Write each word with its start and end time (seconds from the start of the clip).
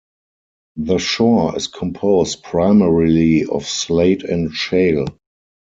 The 0.77 0.97
shore 0.97 1.55
is 1.55 1.67
composed 1.67 2.41
primarily 2.41 3.45
of 3.45 3.67
slate 3.67 4.23
and 4.23 4.51
shale. 4.51 5.05